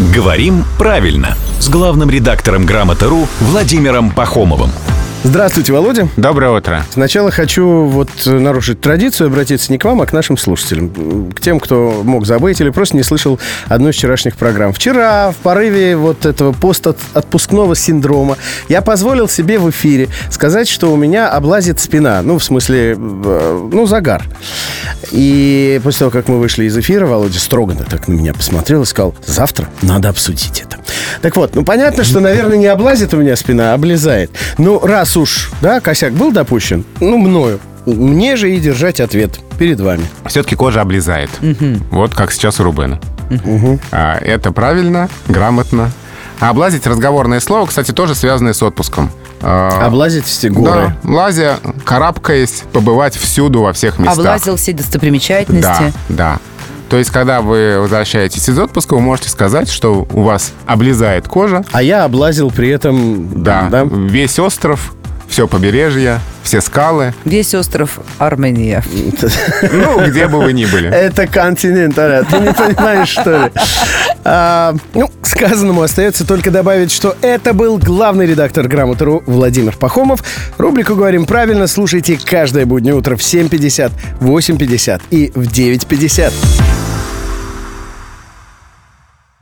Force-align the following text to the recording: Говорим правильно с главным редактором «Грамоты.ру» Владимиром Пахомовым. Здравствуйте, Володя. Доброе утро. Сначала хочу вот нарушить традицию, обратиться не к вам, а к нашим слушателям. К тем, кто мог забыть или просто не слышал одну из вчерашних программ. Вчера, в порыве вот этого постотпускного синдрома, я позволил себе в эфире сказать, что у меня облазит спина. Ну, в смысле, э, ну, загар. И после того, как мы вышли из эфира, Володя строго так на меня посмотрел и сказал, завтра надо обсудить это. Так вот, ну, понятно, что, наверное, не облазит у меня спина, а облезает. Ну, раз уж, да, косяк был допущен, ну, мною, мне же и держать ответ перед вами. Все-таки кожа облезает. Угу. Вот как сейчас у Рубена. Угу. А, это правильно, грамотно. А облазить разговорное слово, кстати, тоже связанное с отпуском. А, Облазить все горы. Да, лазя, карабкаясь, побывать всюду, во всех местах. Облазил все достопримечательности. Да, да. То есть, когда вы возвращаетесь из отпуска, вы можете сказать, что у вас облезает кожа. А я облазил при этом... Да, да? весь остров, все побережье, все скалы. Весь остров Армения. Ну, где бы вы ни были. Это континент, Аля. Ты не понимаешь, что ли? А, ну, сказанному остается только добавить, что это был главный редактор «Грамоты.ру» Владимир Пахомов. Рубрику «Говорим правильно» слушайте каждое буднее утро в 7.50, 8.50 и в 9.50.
Говорим 0.00 0.64
правильно 0.78 1.36
с 1.58 1.68
главным 1.68 2.08
редактором 2.08 2.64
«Грамоты.ру» 2.64 3.28
Владимиром 3.38 4.10
Пахомовым. 4.10 4.70
Здравствуйте, 5.22 5.74
Володя. 5.74 6.08
Доброе 6.16 6.50
утро. 6.50 6.82
Сначала 6.90 7.30
хочу 7.30 7.84
вот 7.84 8.08
нарушить 8.24 8.80
традицию, 8.80 9.26
обратиться 9.26 9.70
не 9.70 9.76
к 9.76 9.84
вам, 9.84 10.00
а 10.00 10.06
к 10.06 10.14
нашим 10.14 10.38
слушателям. 10.38 11.30
К 11.32 11.40
тем, 11.42 11.60
кто 11.60 12.00
мог 12.02 12.24
забыть 12.24 12.62
или 12.62 12.70
просто 12.70 12.96
не 12.96 13.02
слышал 13.02 13.38
одну 13.68 13.90
из 13.90 13.96
вчерашних 13.96 14.36
программ. 14.36 14.72
Вчера, 14.72 15.32
в 15.32 15.36
порыве 15.36 15.98
вот 15.98 16.24
этого 16.24 16.52
постотпускного 16.52 17.76
синдрома, 17.76 18.38
я 18.70 18.80
позволил 18.80 19.28
себе 19.28 19.58
в 19.58 19.68
эфире 19.68 20.08
сказать, 20.30 20.68
что 20.68 20.90
у 20.90 20.96
меня 20.96 21.28
облазит 21.28 21.78
спина. 21.80 22.22
Ну, 22.22 22.38
в 22.38 22.42
смысле, 22.42 22.96
э, 22.96 23.68
ну, 23.70 23.84
загар. 23.84 24.24
И 25.10 25.80
после 25.82 26.00
того, 26.00 26.10
как 26.10 26.28
мы 26.28 26.38
вышли 26.38 26.64
из 26.64 26.76
эфира, 26.76 27.06
Володя 27.06 27.38
строго 27.38 27.74
так 27.74 28.08
на 28.08 28.12
меня 28.12 28.32
посмотрел 28.32 28.82
и 28.82 28.86
сказал, 28.86 29.14
завтра 29.26 29.68
надо 29.82 30.08
обсудить 30.08 30.60
это. 30.60 30.78
Так 31.22 31.36
вот, 31.36 31.54
ну, 31.54 31.64
понятно, 31.64 32.04
что, 32.04 32.20
наверное, 32.20 32.56
не 32.56 32.66
облазит 32.66 33.12
у 33.14 33.16
меня 33.18 33.36
спина, 33.36 33.72
а 33.72 33.74
облезает. 33.74 34.30
Ну, 34.58 34.78
раз 34.80 35.16
уж, 35.16 35.50
да, 35.60 35.80
косяк 35.80 36.12
был 36.12 36.32
допущен, 36.32 36.84
ну, 37.00 37.18
мною, 37.18 37.60
мне 37.86 38.36
же 38.36 38.54
и 38.54 38.60
держать 38.60 39.00
ответ 39.00 39.38
перед 39.58 39.80
вами. 39.80 40.04
Все-таки 40.26 40.56
кожа 40.56 40.80
облезает. 40.82 41.30
Угу. 41.42 41.84
Вот 41.90 42.14
как 42.14 42.32
сейчас 42.32 42.60
у 42.60 42.64
Рубена. 42.64 43.00
Угу. 43.30 43.80
А, 43.92 44.18
это 44.18 44.52
правильно, 44.52 45.08
грамотно. 45.28 45.90
А 46.40 46.50
облазить 46.50 46.86
разговорное 46.86 47.40
слово, 47.40 47.66
кстати, 47.66 47.92
тоже 47.92 48.14
связанное 48.14 48.54
с 48.54 48.62
отпуском. 48.62 49.10
А, 49.42 49.86
Облазить 49.86 50.24
все 50.24 50.50
горы. 50.50 50.94
Да, 51.02 51.10
лазя, 51.10 51.58
карабкаясь, 51.84 52.62
побывать 52.72 53.16
всюду, 53.16 53.62
во 53.62 53.72
всех 53.72 53.98
местах. 53.98 54.18
Облазил 54.18 54.56
все 54.56 54.72
достопримечательности. 54.72 55.62
Да, 55.62 55.92
да. 56.08 56.38
То 56.90 56.96
есть, 56.96 57.10
когда 57.10 57.40
вы 57.40 57.78
возвращаетесь 57.78 58.48
из 58.48 58.58
отпуска, 58.58 58.94
вы 58.94 59.00
можете 59.00 59.28
сказать, 59.28 59.70
что 59.70 60.08
у 60.12 60.22
вас 60.22 60.52
облезает 60.66 61.28
кожа. 61.28 61.64
А 61.70 61.82
я 61.82 62.04
облазил 62.04 62.50
при 62.50 62.68
этом... 62.68 63.42
Да, 63.42 63.68
да? 63.70 63.84
весь 63.84 64.38
остров, 64.40 64.92
все 65.30 65.46
побережье, 65.46 66.20
все 66.42 66.60
скалы. 66.60 67.14
Весь 67.24 67.54
остров 67.54 68.00
Армения. 68.18 68.82
Ну, 69.72 70.00
где 70.06 70.26
бы 70.26 70.40
вы 70.40 70.52
ни 70.52 70.66
были. 70.66 70.88
Это 70.90 71.26
континент, 71.26 71.98
Аля. 71.98 72.24
Ты 72.24 72.38
не 72.40 72.52
понимаешь, 72.52 73.08
что 73.08 73.44
ли? 73.44 73.52
А, 74.24 74.74
ну, 74.92 75.10
сказанному 75.22 75.82
остается 75.82 76.26
только 76.26 76.50
добавить, 76.50 76.90
что 76.92 77.16
это 77.22 77.54
был 77.54 77.78
главный 77.78 78.26
редактор 78.26 78.66
«Грамоты.ру» 78.66 79.22
Владимир 79.26 79.76
Пахомов. 79.76 80.22
Рубрику 80.58 80.94
«Говорим 80.96 81.24
правильно» 81.24 81.66
слушайте 81.66 82.18
каждое 82.22 82.66
буднее 82.66 82.94
утро 82.94 83.16
в 83.16 83.20
7.50, 83.20 83.92
8.50 84.20 85.02
и 85.10 85.32
в 85.34 85.42
9.50. 85.42 86.32